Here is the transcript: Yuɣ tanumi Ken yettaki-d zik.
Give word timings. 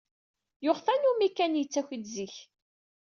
Yuɣ 0.65 0.77
tanumi 0.85 1.29
Ken 1.29 1.59
yettaki-d 1.59 2.05
zik. 2.13 2.35